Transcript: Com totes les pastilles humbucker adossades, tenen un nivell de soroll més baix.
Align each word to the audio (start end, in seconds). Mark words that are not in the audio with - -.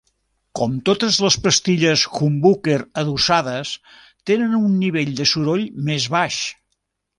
Com 0.59 0.77
totes 0.89 1.19
les 1.25 1.35
pastilles 1.43 2.05
humbucker 2.29 2.79
adossades, 3.03 3.75
tenen 4.31 4.59
un 4.63 4.75
nivell 4.87 5.15
de 5.23 5.31
soroll 5.35 5.65
més 5.91 6.11
baix. 6.19 6.43